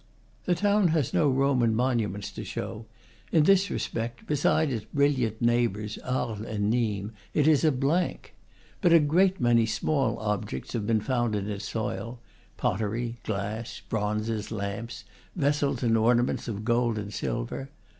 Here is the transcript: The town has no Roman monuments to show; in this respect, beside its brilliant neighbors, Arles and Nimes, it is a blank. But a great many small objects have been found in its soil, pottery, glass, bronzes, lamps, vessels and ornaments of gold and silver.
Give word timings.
The 0.45 0.55
town 0.55 0.87
has 0.87 1.13
no 1.13 1.29
Roman 1.29 1.75
monuments 1.75 2.31
to 2.31 2.43
show; 2.43 2.87
in 3.31 3.43
this 3.43 3.69
respect, 3.69 4.25
beside 4.25 4.71
its 4.71 4.85
brilliant 4.85 5.43
neighbors, 5.43 5.99
Arles 5.99 6.41
and 6.41 6.71
Nimes, 6.71 7.11
it 7.35 7.47
is 7.47 7.63
a 7.63 7.71
blank. 7.71 8.33
But 8.81 8.93
a 8.93 8.99
great 8.99 9.39
many 9.39 9.67
small 9.67 10.17
objects 10.17 10.73
have 10.73 10.87
been 10.87 11.01
found 11.01 11.35
in 11.35 11.47
its 11.47 11.69
soil, 11.69 12.19
pottery, 12.57 13.19
glass, 13.25 13.83
bronzes, 13.89 14.49
lamps, 14.51 15.03
vessels 15.35 15.83
and 15.83 15.95
ornaments 15.95 16.47
of 16.47 16.65
gold 16.65 16.97
and 16.97 17.13
silver. 17.13 17.69